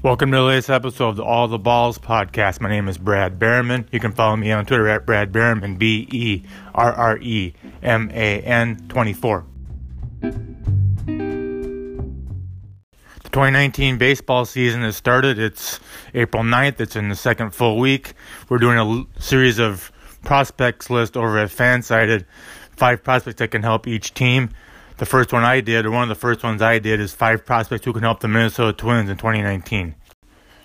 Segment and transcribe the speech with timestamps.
[0.00, 2.60] Welcome to the latest episode of the All the Balls podcast.
[2.60, 3.88] My name is Brad Berreman.
[3.90, 7.52] You can follow me on Twitter at Brad Berreman, B E R R E
[7.82, 9.44] M A N 24.
[10.20, 10.30] The
[13.24, 15.36] 2019 baseball season has started.
[15.36, 15.80] It's
[16.14, 16.78] April 9th.
[16.78, 18.12] It's in the second full week.
[18.48, 19.90] We're doing a series of
[20.22, 22.24] prospects list over at Fansided.
[22.76, 24.50] Five prospects that can help each team
[24.98, 27.46] the first one I did, or one of the first ones I did, is five
[27.46, 29.94] prospects who can help the Minnesota Twins in 2019.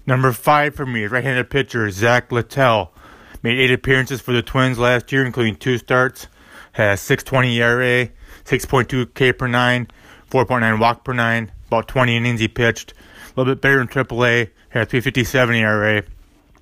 [0.05, 2.91] Number five for me is right-handed pitcher Zach Littell.
[3.41, 6.27] Made eight appearances for the Twins last year, including two starts.
[6.73, 8.09] Has 6.20 ERA,
[8.45, 9.87] 6.2 K per nine,
[10.31, 12.93] 4.9 walk per nine, about 20 innings he pitched.
[12.93, 14.49] A little bit better in AAA.
[14.69, 16.03] Had 3.57 ERA.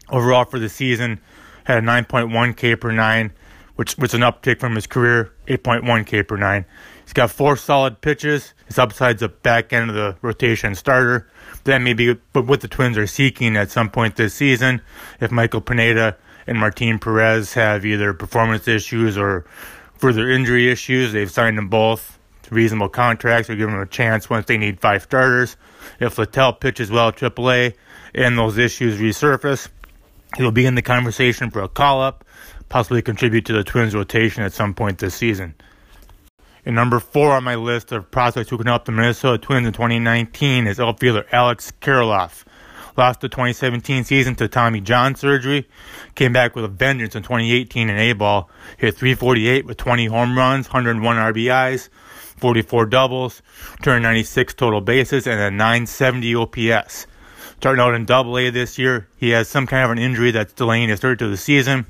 [0.09, 1.21] Overall for the season,
[1.63, 3.31] had a 9.1 K per nine,
[3.75, 6.65] which was an uptick from his career 8.1 K per nine.
[7.11, 8.53] He's got four solid pitches.
[8.67, 11.27] His upside's a back end of the rotation starter.
[11.65, 14.81] That may be what the Twins are seeking at some point this season.
[15.19, 16.15] If Michael Pineda
[16.47, 19.45] and Martin Perez have either performance issues or
[19.95, 24.29] further injury issues, they've signed them both to reasonable contracts or give them a chance
[24.29, 25.57] once they need five starters.
[25.99, 27.73] If Littell pitches well at AAA
[28.15, 29.67] and those issues resurface,
[30.37, 32.23] he'll be in the conversation for a call up,
[32.69, 35.55] possibly contribute to the Twins rotation at some point this season.
[36.65, 39.73] And number four on my list of prospects who can help the Minnesota Twins in
[39.73, 42.43] 2019 is outfielder Alex Kirilloff.
[42.97, 45.67] Lost the 2017 season to Tommy John surgery.
[46.15, 48.49] Came back with a vengeance in 2018 in A-ball.
[48.77, 51.89] Hit 348 with 20 home runs, 101 RBIs,
[52.37, 53.41] 44 doubles,
[53.81, 57.07] turned 96 total bases, and a 970 OPS.
[57.57, 60.53] Starting out in Double A this year, he has some kind of an injury that's
[60.53, 61.85] delaying his start to the season.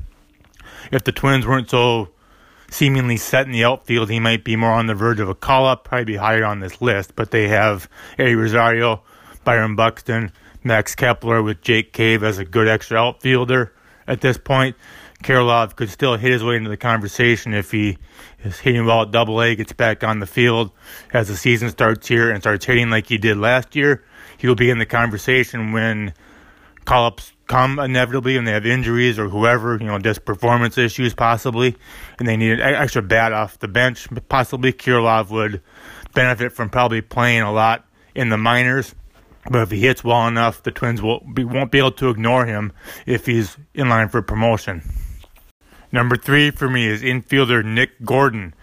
[0.91, 2.09] If the Twins weren't so
[2.71, 5.67] seemingly set in the outfield, he might be more on the verge of a call
[5.67, 7.15] up, probably be higher on this list.
[7.15, 9.03] But they have Eddie Rosario,
[9.43, 10.31] Byron Buxton,
[10.63, 13.73] Max Kepler with Jake Cave as a good extra outfielder
[14.07, 14.75] at this point.
[15.23, 17.97] Kirilloff could still hit his way into the conversation if he
[18.43, 20.71] is hitting well at double A, gets back on the field
[21.13, 24.03] as the season starts here and starts hitting like he did last year.
[24.37, 26.13] He will be in the conversation when
[26.85, 31.13] call ups come inevitably and they have injuries or whoever, you know, just performance issues
[31.13, 31.75] possibly,
[32.17, 34.07] and they need an extra bat off the bench.
[34.29, 35.61] Possibly Kirilloff would
[36.13, 38.95] benefit from probably playing a lot in the minors.
[39.49, 42.45] But if he hits well enough, the Twins will be, won't be able to ignore
[42.45, 42.73] him
[43.05, 44.83] if he's in line for promotion.
[45.91, 48.53] Number three for me is infielder Nick Gordon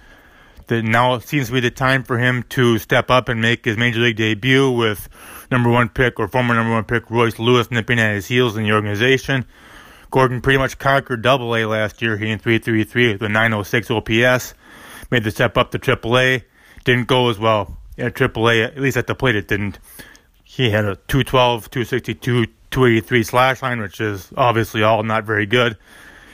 [0.68, 3.76] that now seems to be the time for him to step up and make his
[3.76, 5.08] major league debut with
[5.50, 8.64] number one pick or former number one pick Royce Lewis nipping at his heels in
[8.64, 9.44] the organization.
[10.10, 14.54] Gordon pretty much conquered Double A last year, hitting 333 with a 906 OPS.
[15.10, 16.44] Made the step up to Triple A.
[16.84, 19.78] Didn't go as well at Triple A, at least at the plate it didn't.
[20.44, 25.76] He had a 212, 262, 283 slash line, which is obviously all not very good.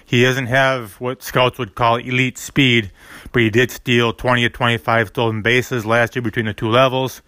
[0.06, 2.92] He doesn't have what scouts would call elite speed,
[3.32, 7.22] but he did steal 20 to 25 stolen bases last year between the two levels.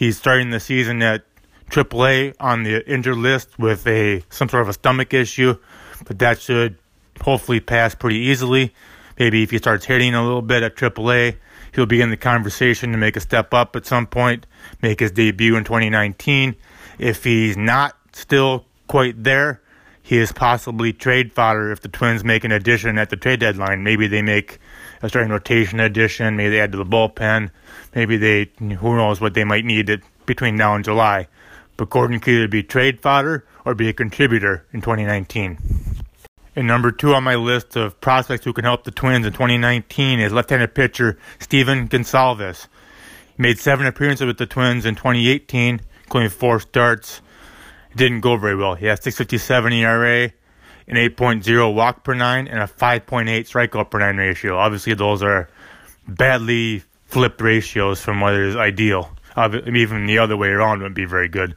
[0.00, 1.26] He's starting the season at
[1.68, 5.58] AAA on the injured list with a some sort of a stomach issue,
[6.06, 6.78] but that should
[7.20, 8.72] hopefully pass pretty easily.
[9.18, 11.36] Maybe if he starts hitting a little bit at AAA,
[11.74, 14.46] he'll be in the conversation to make a step up at some point,
[14.80, 16.56] make his debut in 2019.
[16.98, 19.60] If he's not still quite there,
[20.10, 23.84] he is possibly trade fodder if the Twins make an addition at the trade deadline.
[23.84, 24.58] Maybe they make
[25.02, 26.34] a starting rotation addition.
[26.34, 27.52] Maybe they add to the bullpen.
[27.94, 31.28] Maybe they, who knows what they might need between now and July.
[31.76, 35.58] But Gordon could either be trade fodder or be a contributor in 2019.
[36.56, 40.18] And number two on my list of prospects who can help the Twins in 2019
[40.18, 42.66] is left-handed pitcher Stephen Gonsalves.
[43.36, 47.20] He made seven appearances with the Twins in 2018, including four starts.
[47.90, 48.74] It didn't go very well.
[48.74, 50.32] He has 657 ERA,
[50.86, 54.56] an 8.0 walk per nine, and a 5.8 strikeout per nine ratio.
[54.56, 55.48] Obviously, those are
[56.06, 59.10] badly flipped ratios from what is ideal.
[59.66, 61.54] Even the other way around wouldn't be very good.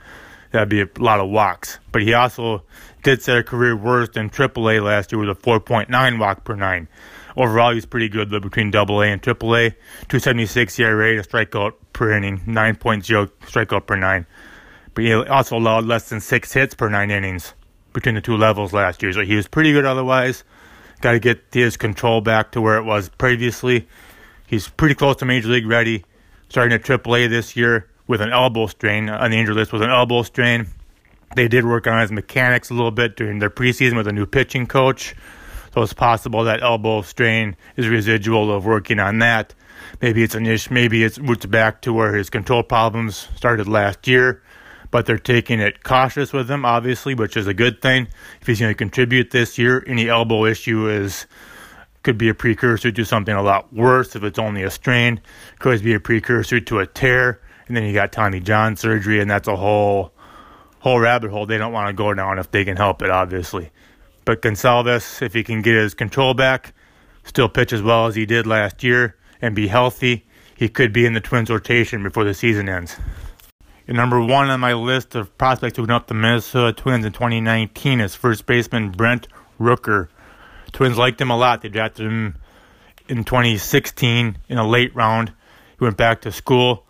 [0.51, 1.79] That'd be a lot of walks.
[1.91, 2.63] But he also
[3.03, 6.87] did set a career worst in AAA last year with a 4.9 walk per nine.
[7.35, 9.71] Overall, he's pretty good though between AA and AAA.
[10.09, 14.27] 276 ERA, a strikeout per inning, 9.0 strikeout per nine
[14.93, 17.53] but he also allowed less than six hits per nine innings
[17.93, 19.13] between the two levels last year.
[19.13, 20.43] So he was pretty good otherwise.
[21.01, 23.87] Got to get his control back to where it was previously.
[24.47, 26.05] He's pretty close to major league ready.
[26.49, 29.89] Starting at AAA this year with an elbow strain on the injury list with an
[29.89, 30.67] elbow strain.
[31.35, 34.27] They did work on his mechanics a little bit during their preseason with a new
[34.27, 35.15] pitching coach.
[35.73, 39.55] So it's possible that elbow strain is residual of working on that.
[39.99, 40.71] Maybe it's an issue.
[40.71, 44.42] Maybe it's roots back to where his control problems started last year
[44.93, 48.07] but they're taking it cautious with him, obviously, which is a good thing.
[48.41, 51.25] If he's going to contribute this year, any elbow issue is
[52.03, 55.19] could be a precursor to something a lot worse if it's only a strain.
[55.57, 59.31] Could be a precursor to a tear, and then you got Tommy John surgery, and
[59.31, 60.13] that's a whole
[60.77, 63.71] whole rabbit hole they don't want to go down if they can help it, obviously.
[64.25, 66.71] But Gonsalves, if he can get his control back,
[67.23, 71.07] still pitch as well as he did last year, and be healthy, he could be
[71.07, 72.95] in the Twins rotation before the season ends.
[73.87, 77.99] Number one on my list of prospects who went up the Minnesota Twins in 2019
[77.99, 79.27] is first baseman Brent
[79.59, 80.07] Rooker.
[80.71, 81.61] Twins liked him a lot.
[81.61, 82.35] They drafted him
[83.09, 85.33] in 2016 in a late round.
[85.77, 86.85] He went back to school,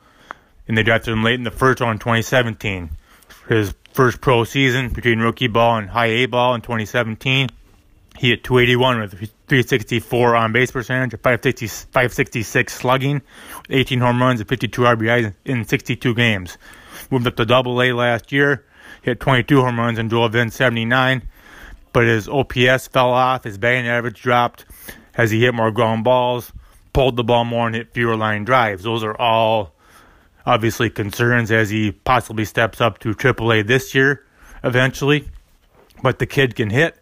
[0.67, 2.91] and they drafted him late in the first round in 2017.
[3.49, 7.49] His first pro season between rookie ball and high A ball in 2017,
[8.19, 9.11] he hit 281 with
[9.47, 13.23] 364 on base percentage, 560, 566 slugging,
[13.71, 16.59] 18 home runs, and 52 RBIs in 62 games.
[17.09, 18.65] Moved up to Double A last year,
[19.01, 21.23] hit 22 home runs and drove in 79
[21.93, 24.65] but his OPS fell off, his batting average dropped
[25.15, 26.51] as he hit more ground balls,
[26.91, 28.83] pulled the ball more, and hit fewer line drives.
[28.83, 29.73] Those are all
[30.45, 34.25] obviously concerns as he possibly steps up to AAA this year
[34.63, 35.29] eventually.
[36.01, 36.97] But the kid can hit,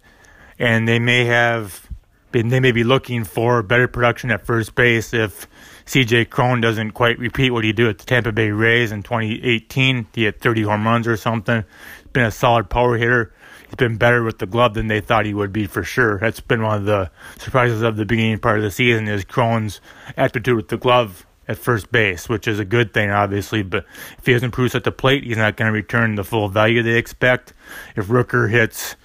[0.59, 1.87] and they may have
[2.31, 5.47] they may be looking for better production at first base if
[5.85, 10.07] CJ Cron doesn't quite repeat what he did at the Tampa Bay Rays in 2018.
[10.13, 11.63] He had 30 home runs or something.
[11.97, 13.33] He's been a solid power hitter
[13.71, 16.19] he's been better with the glove than they thought he would be for sure.
[16.19, 19.79] That's been one of the surprises of the beginning part of the season is Cron's
[20.17, 23.63] aptitude with the glove at first base, which is a good thing, obviously.
[23.63, 23.85] But
[24.17, 26.83] if he doesn't produce at the plate, he's not going to return the full value
[26.83, 27.53] they expect.
[27.95, 28.95] If Rooker hits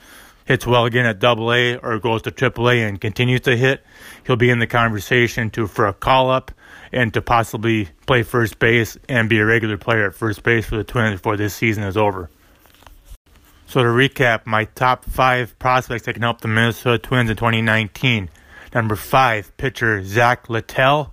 [0.46, 3.84] hits well again at Double A or goes to Triple A and continues to hit,
[4.26, 6.50] he'll be in the conversation to for a call up
[6.92, 10.76] and to possibly play first base and be a regular player at first base for
[10.76, 12.30] the Twins before this season is over.
[13.66, 18.30] So to recap, my top five prospects that can help the Minnesota Twins in 2019.
[18.72, 21.12] Number five, pitcher Zach Littell.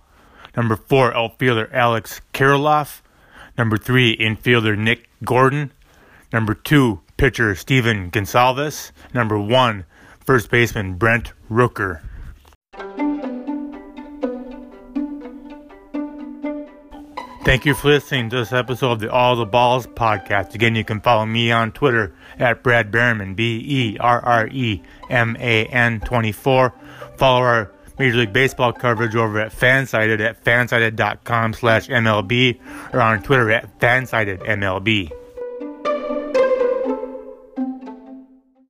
[0.56, 3.02] Number four, outfielder Alex Kirilloff.
[3.58, 5.72] Number three, infielder Nick Gordon.
[6.32, 8.92] Number two, pitcher Stephen Gonsalves.
[9.14, 9.86] Number one,
[10.26, 12.02] first baseman Brent Rooker.
[17.46, 20.54] Thank you for listening to this episode of the All the Balls podcast.
[20.54, 24.84] Again, you can follow me on Twitter at Brad Berreman, B E R R E
[25.10, 26.74] M A N 24.
[27.16, 32.60] Follow our Major League Baseball coverage over at Fansided at fansided.com slash MLB
[32.92, 35.23] or on Twitter at fansidedmlb.